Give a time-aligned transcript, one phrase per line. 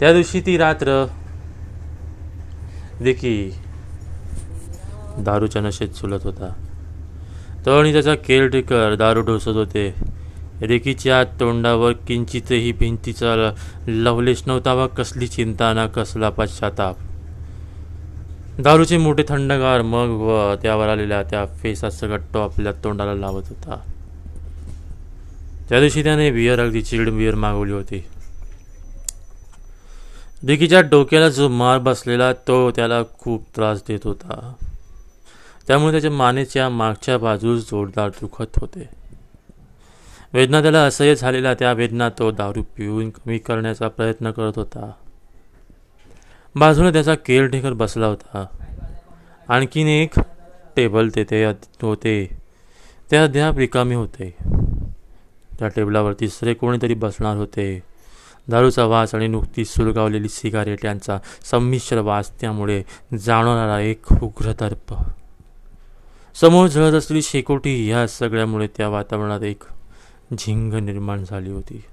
[0.00, 1.06] त्या दिवशी ती रात्र
[3.00, 3.52] देखी
[5.18, 6.52] दारूच्या नशेत चुलत होता.
[7.66, 9.94] तो आणि त्याचा केअरटेकर दारू ढोसत होते.
[10.62, 13.54] रेकीच्या तोंडावर किंचितही भिंतीचा
[13.86, 16.96] लवलेश नव्हता व कसली चिंता ना कसला पश्चाताप.
[18.58, 23.76] दारूचे मोठे थंडगार मग व त्यावर आलेल्या त्या फेसाचा गट्टो आपल्या तोंडाला लावत होता.
[25.68, 28.04] त्या दिवशी त्याने बियर अगदी चिल्ड बियर मागवली होती.
[30.44, 34.52] रिकीच्या डोक्याला जो मार बसलेला तो त्याला खूप त्रास देत होता.
[35.66, 38.88] त्यामुळे त्याच्या मानेच्या मागच्या बाजूस जोरदार दुखत होते.
[40.32, 44.90] वेदना त्याला असह्य झालेला त्या वेदना तो दारू पिऊन कमी करण्याचा प्रयत्न करत होता.
[46.54, 48.46] बाजूने त्याचा केअरटेकर बसला होता.
[49.48, 50.20] आणखीन एक
[50.76, 51.44] टेबल तेथे
[51.82, 52.38] होते.
[53.10, 54.36] ते अद्याप रिकामे होते.
[55.58, 57.95] त्या टेबलावर तिसरे कोणीतरी बसणार होते.
[58.50, 62.82] दारूचा वास आणि नुकतीच सुलगावलेली सिगारेट यांचा संमिश्र वास त्यामुळे
[63.18, 64.94] जाणवणारा एक उग्र दर्प.
[66.34, 69.64] समोर झळत असलेली शेकोटी ह्या सगळ्यामुळे त्या वातावरणात एक
[70.38, 71.84] झिंग निर्माण झाली होती.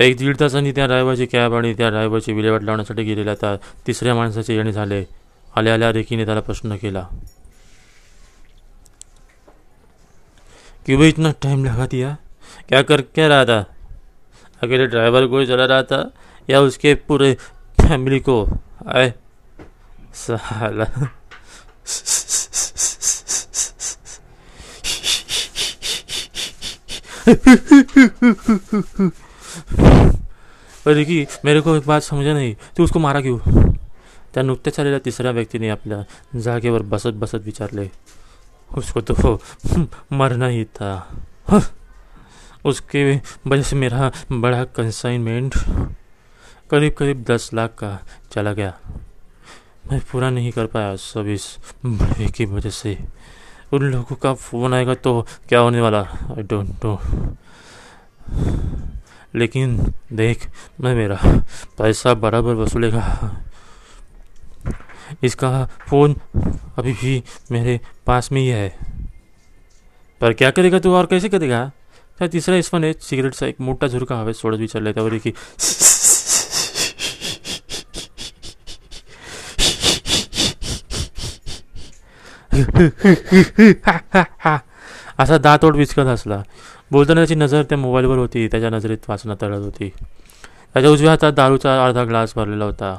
[0.00, 4.54] एक दीड तासांनी त्या ड्रायव्हरची कॅब आणि त्या ड्रायव्हरची विल्हेवाट लावण्यासाठी गेलेल्या त्या तिसऱ्या माणसाचे
[4.56, 5.04] येणे झाले.
[5.56, 7.06] आल्या आल्या रेकीने त्याला प्रश्न केला.
[10.86, 12.14] क्यों इतना टाइम लगा दिया
[12.68, 13.62] क्या कर क्या रहा था?
[14.62, 16.10] अकेले ड्राइवर को ही चला रहा था,
[16.50, 17.34] या उसके पूरे
[17.80, 18.46] फैमिली को?
[18.88, 19.12] आए।
[20.14, 20.84] साला।
[30.86, 33.38] अरे की, मेरे को एक बात समझा नहीं, तू उसको मारा क्यों?
[34.34, 36.04] त्या नुकत्याच आलेल्या तिसऱ्या व्यक्तीने आपल्या
[36.40, 37.90] जागेवर बसत बसत विचारले
[38.70, 39.38] उसको तो
[40.12, 40.90] मरना ही था।
[42.66, 43.04] उसके
[43.46, 45.54] वजह से मेरा बड़ा कंसाइनमेंट
[46.70, 47.98] करीब करीब दस लाख का
[48.32, 48.72] चला गया।
[49.90, 51.56] मैं पूरा नहीं कर पाया सब इस
[51.86, 52.98] बड़े की वजह से।
[53.72, 56.00] उन लोगों का फ़ोन आएगा तो क्या होने वाला?
[56.32, 57.00] आई डोंट नो
[59.34, 59.76] लेकिन
[60.12, 60.46] देख,
[60.80, 61.18] मैं मेरा
[61.78, 63.02] पैसा बराबर वसूलेगा।
[65.22, 66.14] इसका फ़ोन
[66.78, 68.68] अभी भी मेरे पास में ही है।
[70.20, 71.70] पर क्या करेगा तू और कैसे करेगा?
[72.18, 75.32] त्या तिसऱ्या इसमाने सिगरेटचा एक मोठा झुरका हवेत सोडत विचारला त्यावर की
[85.18, 86.42] असा दातोड विचकत असला
[86.90, 89.88] बोलताना त्याची नजर त्या मोबाईलवर होती त्याच्या नजरेत वाचना तळत होती.
[90.74, 92.96] त्याच्या उजव्या हातात दारूचा अर्धा ग्लास भरलेला होता.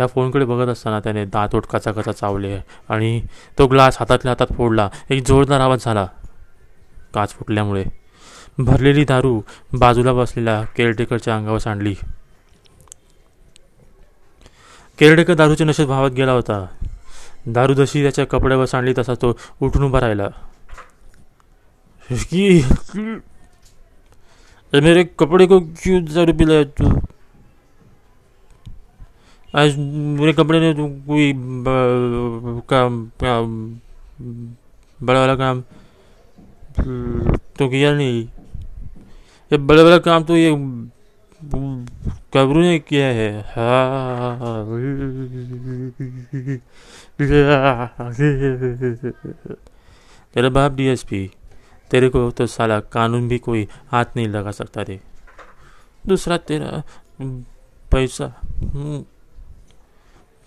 [0.00, 2.56] या फोनकडे बघत असताना त्याने दातोट कचा कचा चावले
[2.88, 3.20] आणि
[3.58, 4.88] तो ग्लास हातातल्या हातात फोडला.
[5.10, 6.06] एक जोरदार आवाज झाला.
[7.14, 7.84] काच फुटल्यामुळे.
[8.64, 11.94] भरलेली दारू बाजूला बसलेल्या केअरटेकरच्या अंगावर सांडली.
[14.98, 16.66] केअरटेकर दारूच्या नशेत भावात गेला होता.
[17.46, 20.28] दारू जशी त्याच्या कपड्यावर सांडली तसा तो उठून उभा राहिला.
[22.10, 22.72] "की-
[24.74, 27.00] मेरे कपड़े को क्यों दारू पिला तू?
[29.54, 29.74] आज
[30.18, 31.32] मेरे कपड़े ने कोई
[32.68, 33.74] काम काम
[35.00, 35.60] बड़ा वाला काम
[37.58, 38.39] तो किया नहीं।
[39.50, 40.50] ये बड़ा बड़ा काम तो ये
[42.34, 43.30] कबरू ने किया है।
[50.34, 51.30] तेरा बाप डीएसपी
[51.90, 55.00] तेरे को तो साला कानून भी कोई हाथ नहीं लगा सकता रे।
[56.04, 56.82] दूसरा तेरा
[57.90, 58.24] पैसा
[58.56, 59.02] हम्म,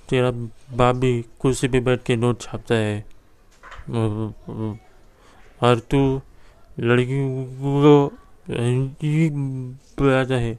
[0.10, 0.32] तेरा
[0.78, 3.06] बाप भी कुर्सी पे बैठ के नोट छापता है।
[5.62, 6.22] और तू
[6.80, 7.20] लड़की
[7.62, 7.96] को
[8.48, 10.54] बुलाता है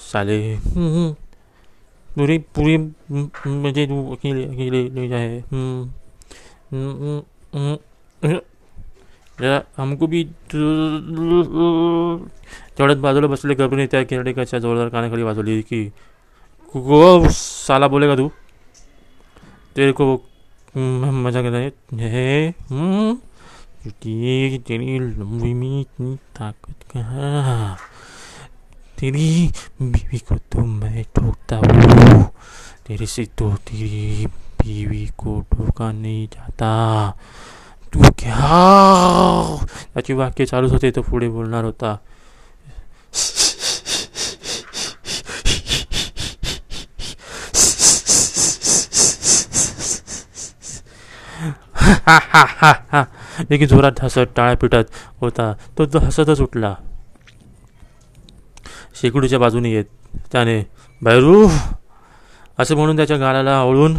[0.00, 0.56] साले।
[2.10, 5.42] पूरी पूरी हम्म, तू अकेले अकेले ले जाए
[9.76, 10.24] हमको भी
[12.74, 15.84] तेवढ्यात बाजूला बसले घबरून त्या केरडेकाच्या जोरदार कानाखाली वाजवली की।
[16.74, 18.28] गो साला बोलेगा तू।
[19.76, 20.14] तेरे को
[20.76, 21.70] मजा कर
[24.60, 27.76] तेरी लंबी में इतनी ताकत कहाँ
[28.98, 29.50] तेरी
[29.82, 32.24] बीवी को तो मैं ठोकता हूँ
[32.86, 34.26] तेरे से तो तेरी
[34.60, 36.70] बीवी को ठोका नहीं जाता
[37.92, 38.50] तू क्या
[39.94, 41.98] त्याची वाक्य चालूच होते तो पुढे बोलणार होता
[52.06, 53.04] हा हा हा हा.
[53.48, 54.90] देखील जोरात हसत टाळ्या पिटत
[55.20, 55.52] होता.
[55.78, 56.74] तो तो हसतच उठला.
[58.94, 59.84] शेकडूच्या बाजूने येत.
[60.32, 60.62] त्याने
[61.02, 61.48] भैरू!
[62.58, 63.96] असं म्हणून त्याच्या गालाला आवळून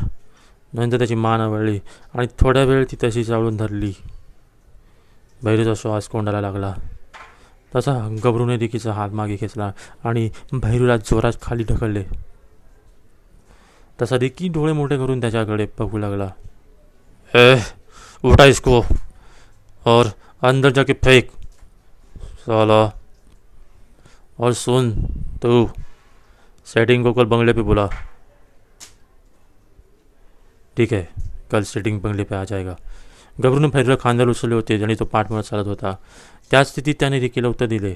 [0.73, 1.79] नंतर त्याची मान आवळली
[2.13, 3.93] आणि थोड्या वेळ ती तशीच आवळून धरली.
[5.41, 6.73] भैरूचा श्वास कोंडाला लागला.
[7.75, 7.93] तसा
[8.23, 9.71] गबरूने देखीचा हात मागे खेचला
[10.03, 12.03] आणि भैरूला जोरात खाली ढकलले.
[13.99, 16.29] तसा देखी डोळे मोठे करून त्याच्याकडे बघू लागला.
[17.33, 17.55] ए
[18.23, 18.83] उठा इसको।
[19.85, 20.12] और
[20.44, 21.29] अंदर जाके फेंक।
[22.39, 22.81] साला।
[24.39, 24.91] और सुन
[25.41, 25.69] तू।
[26.68, 27.88] सेटिंग को कल बंगले पे बुला।
[30.77, 31.07] ठीक है,
[31.51, 32.75] कल सेटिंग बंगले पे आ जाएगा।
[33.35, 35.91] गबरूने फैरला खांद्याला उचलले होते आणि तो पाठमळत चालत होता।
[36.51, 37.94] त्या स्थितीत त्याने देखील उत्तर दिले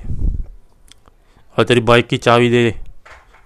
[1.57, 2.69] तरी बाईकची चावी दे।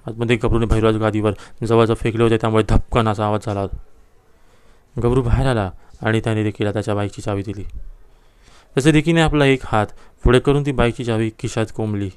[0.07, 1.33] आतमध्ये गबरूने भैरवाज गादीवर
[1.63, 3.65] जवळजवळ फेकले होते त्यामुळे धपकन असा आवाज़ झाला
[4.95, 5.69] गबरू बाहेर आला।
[6.01, 7.63] आणि त्याने देखील त्याच्या बाईकची चावी दिली.
[8.77, 9.87] तसे देखीने आपला एक हात
[10.23, 12.09] पुढे करून ती बाईकची चावी खिशात कोंबली.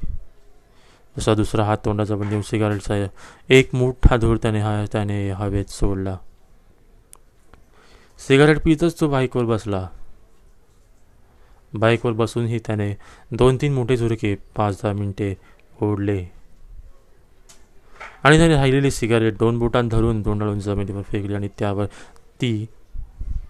[1.19, 3.07] तसा दुसरा हात तोंडाजवळ देऊन सिगारेटचा
[3.49, 6.17] एक मोठा धूर त्याने हा त्याने हवेत सोडला.
[8.29, 9.89] सिगारेट पितच तो बाईकवर बसला.
[11.75, 12.97] बाईकवर बसूनही त्याने
[13.31, 15.35] दोन तीन मोठे झुरके पाच दहा मिनिटे
[15.81, 16.25] ओढले.
[18.23, 21.87] आणि त्याने राहिलेली सिगारेट दोन बुटांत धरून तोंडाळून जमिनीवर फेकली आणि त्यावर
[22.41, 22.67] ती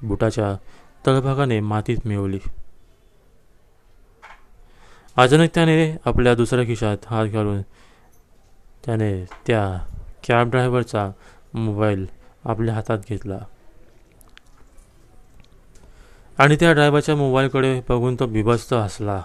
[0.03, 0.57] बुटाच्या
[1.07, 2.39] तळभागाने मातीत मिळवली.
[5.17, 7.63] अचानक त्याने आपल्या दुसऱ्या खिशात हात घालून
[8.85, 9.87] त्याने त्या
[10.29, 11.11] कॅब ड्रायव्हरचा
[11.55, 12.07] मोबाईल
[12.45, 13.39] आपल्या हातात घेतला.
[16.39, 19.23] आणि त्या ड्रायव्हरच्या मोबाईलकडे बघून तो बिभस्त हसला.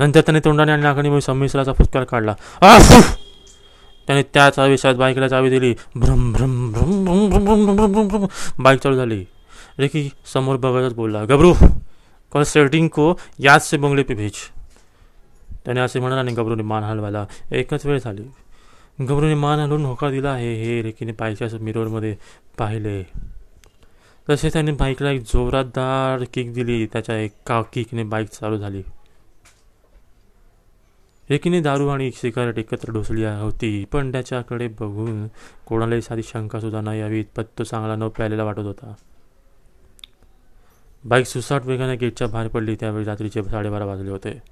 [0.00, 2.34] नंतर त्याने तोंडाने आणि नाकाने संमिश्राचा फुटकार काढला.
[4.08, 5.74] त्याने त्या चावी बाईकला चावी दिली.
[5.94, 8.26] भ्रम भ्रम भ्रम भ्रम भ्रम भ्रम भ्रम भ्रम
[8.62, 9.24] बाईक चालू झाली.
[9.78, 11.52] रेखी समोर बघतच बोलला गबरू
[12.32, 14.32] कॉल सेटिंग को याद से बंगले पे भेज.
[15.64, 18.22] त्याने असे म्हणाला आणि गबरूने मान हलवायला एकच वेळ झाली.
[19.00, 22.16] गबरूने मान हलवून होकार दिला हे हे रेखीने पाहिजे असं मिररमध्ये
[22.58, 23.02] पाहिले.
[24.30, 26.86] तसे त्याने बाईकला एक जोरातदार किक दिली.
[26.86, 28.82] त्याच्या एका किकने बाईक चालू झाली.
[31.30, 33.84] एकीने दारू आणि सिगारेट एकत्र ढोसली होती.
[33.84, 35.26] पण त्याच्याकडे बघून
[35.66, 38.94] कोणालाही साधी शंका सुद्धा नाही यावी इतपत तो चांगला न प्यालेला वाटत होता.
[41.04, 42.76] बाईक सुसाट वेगाने गेटच्या बाहेर पडली.
[42.80, 44.42] त्यावेळी रात्रीचे साडेबारा वाजले होते.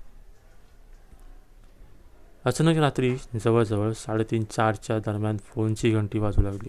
[2.44, 6.68] अचानक रात्री जवळजवळ साडेतीन चारच्या दरम्यान फोनची घंटी वाजू लागली.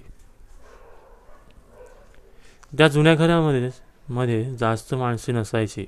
[2.78, 3.70] त्या जुन्या घरामध्ये
[4.10, 5.86] मध्ये जास्त माणसे नसायची.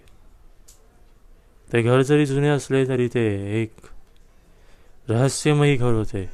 [1.73, 3.25] ते घर जरी जुने असले तरी ते
[3.61, 3.71] एक
[5.09, 6.29] रहस्यमयी घर होते.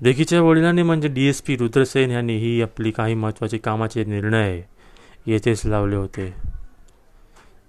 [0.00, 4.62] देखीच्या वडिलांनी म्हणजे डी एस पी रुद्रसेन यांनी ही आपली काही महत्त्वाचे कामाचे निर्णय
[5.26, 6.34] येथेच लावले होते.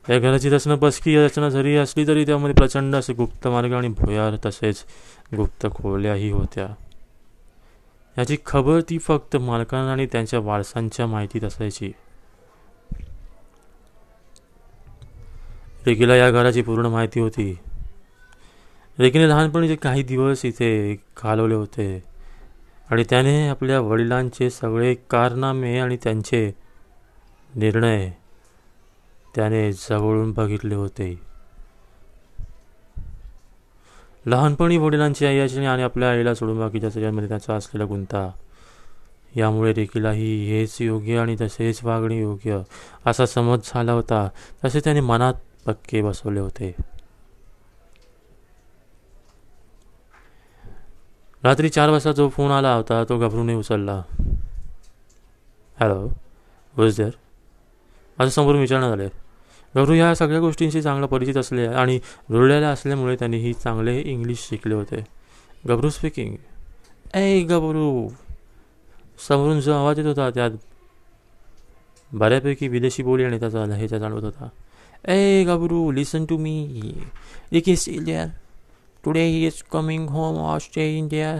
[0.10, 4.36] या घराची रचना बसकी रचना जरी असली तरी त्यामध्ये प्रचंड असे गुप्त मार्ग आणि भुयार
[4.46, 4.84] तसेच
[5.36, 6.68] गुप्त खोल्याही होत्या.
[8.18, 11.92] याची खबर ती फक्त मालकांना आणि त्यांच्या वारसांच्या माहितीत असायची.
[15.86, 17.60] रेकीला या घराची पूर्ण माहिती होती.
[19.00, 22.04] रेकीने लहानपणीचे काही दिवस इथे घालवले होते
[22.92, 26.52] आणि त्याने आपल्या वडिलांचे सगळे कारनामे आणि त्यांचे
[27.56, 28.12] निर्णय
[29.36, 31.14] त्याने जवळून बघितले होते.
[34.26, 38.30] लहानपणी वडिलांची आई आणि आपल्या आईला सोडून बाकीच्या सगळ्यांमध्ये त्याचा असलेला गुंता.
[39.36, 42.62] यामुळे रेकीलाही हेच योग्य आणि तसेच वागणे योग्य
[43.06, 44.28] असा समज झाला होता
[44.66, 45.34] तसे त्याने मनात
[45.66, 46.76] पक्के बसवले होते.
[51.44, 54.02] रात्री चार वाजता जो फोन आला होता तो घाबरूनही उचलला.
[55.80, 56.10] हॅलो
[56.78, 57.12] वज देअर
[58.20, 59.10] माझं समोरून झालं आहे
[59.76, 62.00] गबरू ह्या सगळ्या गोष्टींशी चांगला परिचित असले आणि
[62.30, 65.04] रुळलेल्या असल्यामुळे त्यांनी ही चांगले इंग्लिश शिकले होते.
[65.68, 66.36] गबरू स्पीकिंग
[67.16, 68.08] ए गबरू
[69.28, 70.52] समोरून जो आवाज येत होता त्यात
[72.12, 74.48] बऱ्यापैकी विदेशी बोली आणि त्याचा लहेजा जाणवत होता.
[75.08, 76.94] ए गबरू listen to me
[77.52, 78.26] it is India
[79.04, 81.36] today he is coming home ऑस्ट्रे India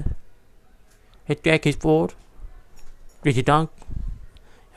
[1.30, 2.10] हे टॅक इज फोर
[3.28, 3.42] ही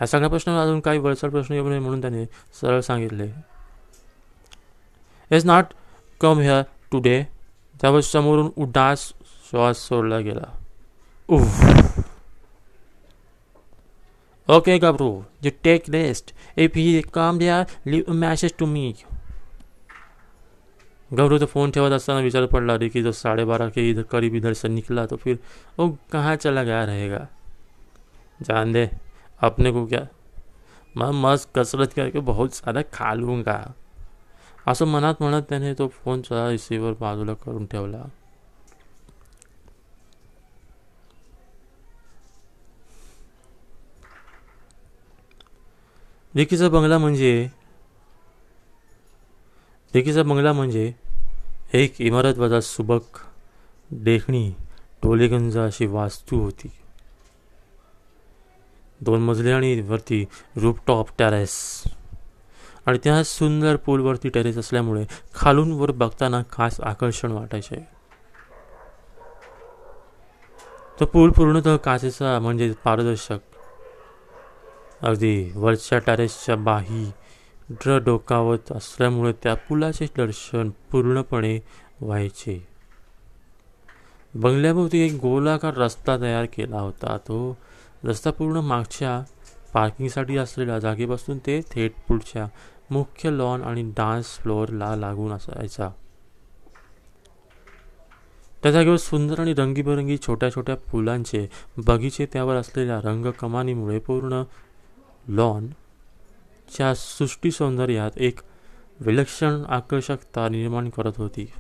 [0.03, 2.25] ह्या सगळ्या प्रश्नावर अजून काही वळसळ प्रश्न येऊ नये म्हणून त्याने
[2.61, 3.27] सरळ सांगितले.
[5.31, 5.65] Is not
[6.21, 7.23] come here today
[7.81, 9.07] त्यावर समोरून उदास
[9.51, 10.47] श्वास सोडला गेला.
[14.49, 15.11] Okay Gabru
[15.45, 18.93] you take rest if he come द्या leave a message to me
[21.11, 24.35] Gabru तो फ़ोन ठेवत असताना विचार पडला रे कि जो साढ़े बारह के इधर करीब
[24.35, 25.39] इधर से निकला तो फिर
[25.79, 27.27] वो कहाँ चला गया रहेगा?
[28.41, 28.89] जान दे.
[29.43, 30.07] अपने को क्या?
[30.97, 33.75] मैं मस्त कसरत करके बहुत सारा खा लूँगा।
[34.67, 38.03] असं मनात म्हणत त्याने तो फोनचा रिसिव्हर बाजूला करून ठेवला.
[46.35, 47.51] रिकीचा बंगला म्हणजे
[49.95, 50.93] रिकीचा बंगला म्हणजे
[51.75, 53.19] एक इमारत वजा सुबक
[53.91, 54.55] देखणी
[55.03, 56.73] टोलेगंज अशी वास्तू होती.
[59.03, 60.25] दोन मजले आणि वरती
[60.57, 61.83] रूपटॉप टेरेस
[62.87, 67.89] आणि त्या सुंदर पूलवरती टेरेस असल्यामुळे खालून वर बघताना खास आकर्षण वाटायचे.
[71.01, 73.39] तो पूल पूर्णतः काचेचा म्हणजे पारदर्शक.
[75.03, 77.13] अगदी वरच्या टेरेसच्या बाही
[77.71, 81.59] ड्र डोकावत असल्यामुळे त्या पुलाचे दर्शन पूर्णपणे
[82.01, 82.69] व्हायचे.
[84.35, 87.17] बंगल्याभोवती एक गोलाकार रस्ता तयार केला होता.
[87.17, 87.57] तो
[88.05, 89.23] रस्ता पूर्ण मागच्या
[89.75, 92.47] पार्किंगसाठी असलेल्या जागेपासून ते थेट पुढच्या
[92.91, 95.89] मुख्य लॉन आणि डान्स फ्लोअरला लागून असायचा.
[98.63, 104.43] त्या जागेवर सुंदर आणि रंगीबेरंगी छोट्या छोट्या फुलांचे बगीचे त्यावर असलेल्या रंगकमानीमुळे पूर्ण
[105.29, 108.41] लॉनच्या सृष्टी सौंदर्यात एक
[109.01, 111.53] विलक्षण आकर्षकता निर्माण करत होती.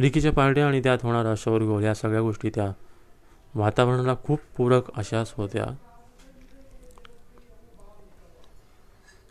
[0.00, 2.72] रिकीच्या पारड्या आणि त्यात होणारा शोरगोल या सगळ्या गोष्टी त्या
[3.54, 5.66] वातावरणाला खूप पूरक अशाच होत्या.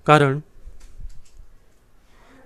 [0.07, 0.39] कारण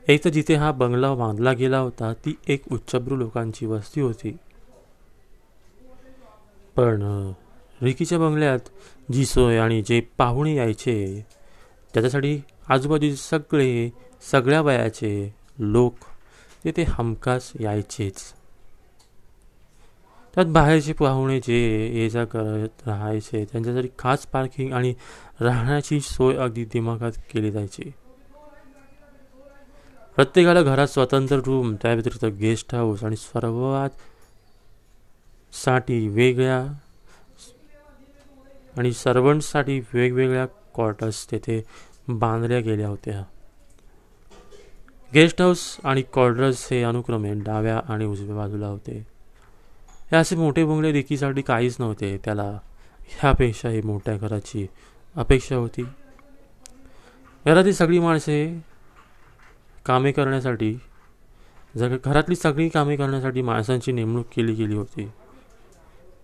[0.07, 4.37] एक तर जिथे हा बंगला बांधला गेला होता ती एक उच्चभ्रू लोकांची वस्ती होती.
[6.75, 7.01] पण
[7.81, 8.59] रिकीच्या बंगल्यात
[9.11, 11.25] जी सोय आणि जे पाहुणे यायचे
[11.93, 13.89] त्याच्यासाठी आजूबाजूचे सगळे
[14.21, 15.93] सगळ्या वयाचे लोक
[16.63, 18.36] तिथे हमखास यायचेच.
[20.37, 21.55] त्यात बाहेरचे पाहुणे जे
[21.93, 24.93] ये जा करत राहायचे त्यांच्यासाठी खास पार्किंग आणि
[25.41, 27.91] राहण्याची सोय अगदी दिमागात केली जायची.
[30.15, 33.89] प्रत्येकाला घरात स्वतंत्र रूम त्या व्यतिरिक्त गेस्ट हाऊस आणि सर्वात
[35.55, 36.61] साठी वेगळ्या
[38.77, 41.63] आणि सर्वंटसाठी वेगवेगळ्या क्वार्टर्स तेथे
[42.07, 43.23] बांधल्या गेल्या होत्या.
[45.13, 49.16] गेस्ट हाऊस आणि क्वार्टर्स हे अनुक्रमे डाव्या आणि उजव्या बाजूला होते.
[50.11, 52.17] हे असे मोठे बंगले रिकीसाठी काहीच नव्हते.
[52.17, 52.59] त्याला
[53.07, 54.67] ह्यापेक्षाही मोठ्या घराची
[55.15, 55.83] अपेक्षा होती.
[57.45, 58.61] घरातील सगळी माणसे
[59.85, 60.79] कामे करण्यासाठी
[61.77, 65.11] जग घरातली सगळी कामे करण्यासाठी माणसांची नेमणूक केली गेली होती.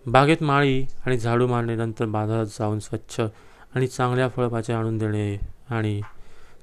[0.06, 3.20] बागेत माळी आणि झाडू मारल्यानंतर बाजारात जाऊन स्वच्छ
[3.74, 5.36] आणि चांगल्या फळभाज्या आणून देणे
[5.70, 6.00] आणि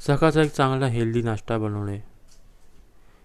[0.08, 1.98] सकाळचा एक चांगला हेल्दी नाश्ता बनवणे.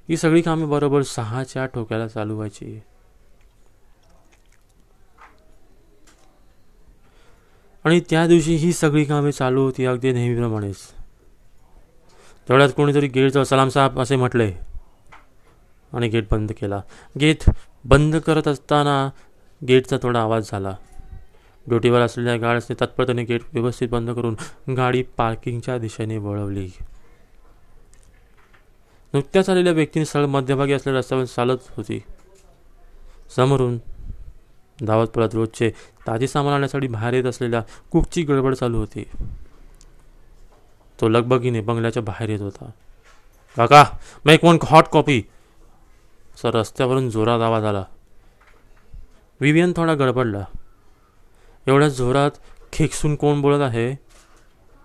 [0.09, 2.83] ही सगळी कामे बरोबर सहाच्या ठोक्याला चालू व्हायची.
[7.87, 10.76] आणि त्या दिवशी ही सगळी कामे चालू होती अगदी नेहमीप्रमाणेच.
[12.49, 14.52] तेवढ्यात कोणीतरी गेटजवळ सलाम साहेब असे म्हटले.
[15.93, 16.81] आणि गेट बंद केला.
[17.21, 17.50] गेट
[17.85, 19.11] बंद करत असताना
[19.69, 20.76] गेटचा थोडा आवाज झाला.
[21.66, 24.37] ड्युटीवर असलेल्या गार्ड्सने तत्परतेने गेट व्यवस्थित बंद करून
[24.73, 26.71] गाडी पार्किंगच्या दिशेने वळवली.
[29.14, 32.02] नुकत्याच आलेल्या व्यक्तीने सरळ मध्यभागी असलेल्या रस्त्यावर चालत होती.
[33.37, 33.78] समोरून
[34.87, 35.73] धावत पळत रोजचे
[36.07, 39.05] ताजे सामान आणण्यासाठी बाहेर येत असलेल्या कुकची गडबड चालू होती.
[41.01, 42.71] तो लगबगीने बंगल्याच्या बाहेर येत होता.
[43.57, 43.85] काका
[44.25, 45.23] make one hot coffee
[46.43, 47.85] sir रस्त्यावरून जोरात आवाज आला.
[49.41, 50.45] विवियन थोडा गडबडला.
[51.67, 52.31] एवढ्या जोरात
[52.73, 53.93] खेकसून कोण बोलत आहे?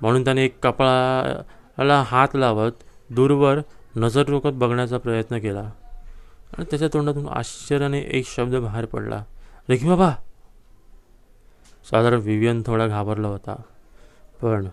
[0.02, 2.72] म्हणून त्याने एक कपाळाला हात लावत
[3.10, 3.60] दूरवर
[3.96, 5.72] नजर रोखत बघण्याचा प्रयत्न केला.
[6.58, 9.24] आणि त्याच्या तोंडातून आश्चर्याने एक शब्द बाहेर पडला.
[9.70, 10.16] रेखी बाबा
[11.90, 13.56] साधारण विवियन थोडा घाबरला होता.
[14.42, 14.68] पण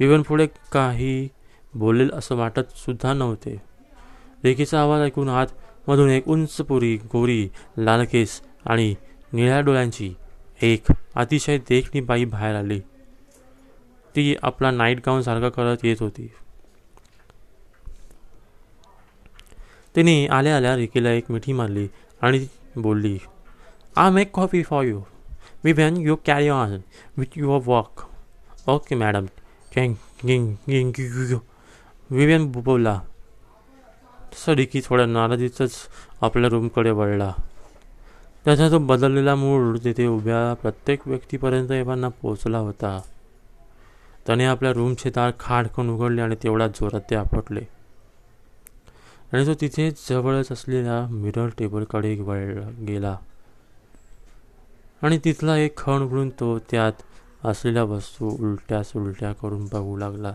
[0.00, 1.28] विवियन पुढे काही
[1.74, 3.56] बोलेल असं वाटत सुद्धा नव्हते.
[4.44, 5.46] रेखीचा आवाज ऐकून आत
[5.88, 8.94] मधून एक उंच पुरी गोरी लालकेस आणि
[9.32, 10.14] निळ्या डोळ्यांची
[10.62, 12.80] एक अतिशय देखणी बाई बाहेर आली.
[14.16, 16.30] ती आपला नाईट गाऊन सारखा करत येत होती.
[19.96, 21.88] तिने आल्या आल्या रिकीला एक मिठी मारली
[22.20, 23.18] आणि बोलली
[23.96, 25.00] I make coffee for you
[25.64, 26.80] Vivian, you carry you carry on
[27.16, 28.00] with Okay, walk
[28.68, 29.26] okay madam
[32.10, 33.00] Vivian बोलला
[34.34, 35.74] तसं रिकी थोड्या नाराजीतच
[36.20, 37.32] आपल्या रूमकडे वळला.
[38.44, 43.00] त्याचा तो बदललेला मूड तिथे उभ्या प्रत्येक व्यक्तीपर्यंत एव्हाना पोचला होता.
[44.26, 47.60] त्याने आपल्या रूमचे दार खाडकन उघडले आणि तेवढ्याच जोरात ते आपटले.
[49.32, 52.38] आणि तो तिथे जवळच असलेल्या मिरर टेबलकडे वळ
[52.86, 53.16] गेला.
[55.02, 56.92] आणि तिथला एक खण उघडून तो त्यात
[57.44, 60.34] असलेल्या वस्तू उलट्या सुलट्या करून बघू लागला.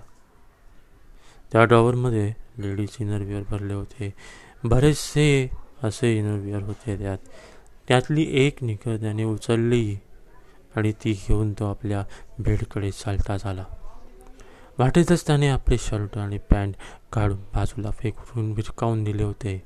[1.51, 4.13] त्या ड्रॉवरमध्ये लेडीज इनरवेअर भरले होते.
[4.63, 5.49] बरेचसे
[5.83, 7.17] असे इनरवेअर होते त्यात.
[7.87, 9.97] त्यातली एक निकर त्याने उचलली
[10.75, 12.03] आणि ती घेऊन तो आपल्या
[12.39, 13.63] बेडकडे चालता झाला.
[14.79, 16.75] वाटेतच त्याने आपले शर्ट आणि पॅन्ट
[17.13, 19.63] काढून बाजूला फेकून विरकावून दिले होते.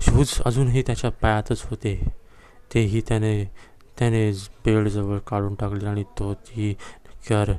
[0.00, 2.08] शूज अजूनही त्याच्या पायातच होते.
[2.74, 3.50] तेही त्याने
[3.98, 6.74] त्याने बेडजवळ काढून टाकले आणि तो ती
[7.28, 7.52] कर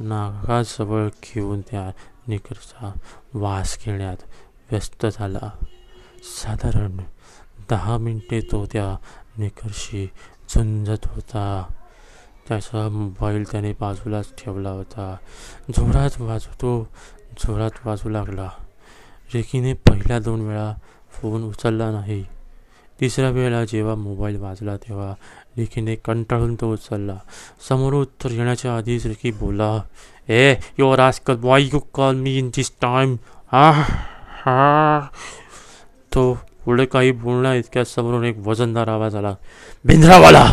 [0.00, 1.90] नागाजवळ घेऊन त्या
[2.28, 2.92] निकरचा
[3.34, 4.16] वास घेण्यात
[4.70, 5.50] व्यस्त झाला.
[6.22, 6.96] साधारण
[7.70, 8.96] दहा मिनटे तो त्या
[9.38, 10.06] निकरशी
[10.50, 11.72] झुंजत होता.
[12.48, 15.16] त्याचा मोबाईल त्याने बाजूलाच ठेवला होता.
[15.68, 16.88] जोरात वाजू तो
[17.38, 18.50] जोरात वाजू लागला.
[19.34, 20.74] रेकीने पहिल्या दोन वेळा
[21.10, 22.24] फोन उचलला नाही.
[23.00, 25.12] तिसऱ्या वेळेला जेव्हा मोबाईल वाजला तेव्हा
[25.58, 27.16] रेकीने कंटाळून तो उचलला.
[27.68, 29.80] समोर उत्तर येण्याच्या आधीच रिकी बोला
[30.28, 33.16] ए your आस्कल why you call me in this time
[33.52, 33.70] हा
[34.44, 35.00] हा.
[36.14, 36.32] तो
[36.64, 39.34] पुढे काही बोलण्या इतक्या समोरून एक वजनदार आवाज आला
[39.84, 40.44] भिंद्रावाला